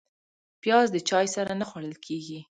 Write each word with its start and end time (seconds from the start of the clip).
پیاز 0.63 0.87
د 0.91 0.97
چای 1.09 1.25
سره 1.35 1.51
نه 1.59 1.65
خوړل 1.69 1.95
کېږي 2.05 2.39